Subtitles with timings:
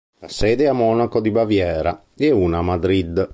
[0.17, 3.29] La sede è a Monaco di Baviera, e una a Madrid.